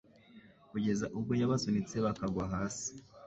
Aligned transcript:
kugeza 0.71 1.05
ubwo 1.17 1.31
yabasunitse 1.41 1.95
bakagwa 2.05 2.43
hasi 2.53 2.91